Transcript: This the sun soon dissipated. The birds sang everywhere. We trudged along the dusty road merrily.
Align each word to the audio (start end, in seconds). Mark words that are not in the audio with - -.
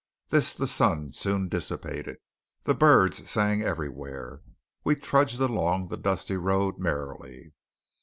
This 0.29 0.55
the 0.55 0.65
sun 0.65 1.11
soon 1.11 1.47
dissipated. 1.47 2.17
The 2.63 2.73
birds 2.73 3.29
sang 3.29 3.61
everywhere. 3.61 4.41
We 4.83 4.95
trudged 4.95 5.39
along 5.39 5.89
the 5.89 5.95
dusty 5.97 6.37
road 6.37 6.79
merrily. 6.79 7.53